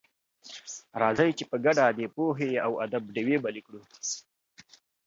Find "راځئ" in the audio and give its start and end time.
1.01-1.29